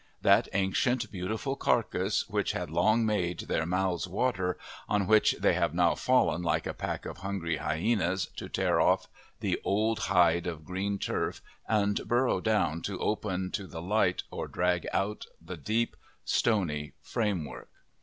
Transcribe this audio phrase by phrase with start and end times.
[0.23, 4.57] That ancient, beautiful carcass, which had long made their mouths water,
[4.89, 9.07] on which they have now fallen like a pack of hungry hyenas to tear off
[9.41, 14.47] the old hide of green turf and burrow down to open to the light or
[14.47, 15.95] drag out the deep,
[16.25, 17.69] stony framework.